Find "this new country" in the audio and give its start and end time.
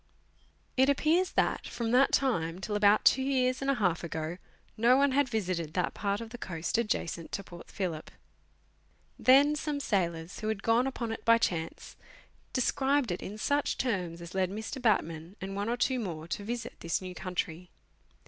16.79-17.69